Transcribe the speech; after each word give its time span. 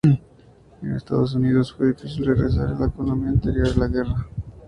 En 0.81 0.95
Estados 0.95 1.35
Unidos, 1.35 1.75
fue 1.75 1.89
difícil 1.93 2.25
regresar 2.25 2.69
a 2.73 2.79
la 2.79 2.87
economía 2.87 3.29
anterior 3.29 3.67
a 3.67 3.79
la 3.81 3.87
guerra. 3.87 4.27